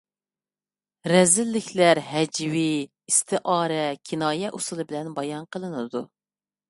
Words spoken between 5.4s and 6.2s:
قىلىنىدۇ.